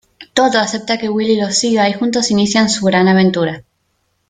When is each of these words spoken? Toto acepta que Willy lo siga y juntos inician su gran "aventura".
Toto 0.33 0.57
acepta 0.57 0.97
que 0.97 1.09
Willy 1.11 1.39
lo 1.39 1.51
siga 1.51 1.87
y 1.87 1.93
juntos 1.93 2.31
inician 2.31 2.71
su 2.71 2.83
gran 2.85 3.07
"aventura". 3.07 3.63